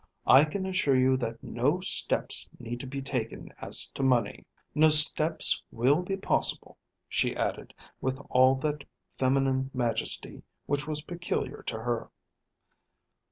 [0.25, 5.61] I can assure you that no steps need be taken as to money." "No steps
[5.71, 6.75] will be possible,"
[7.07, 8.83] she added with all that
[9.17, 12.09] feminine majesty which was peculiar to her.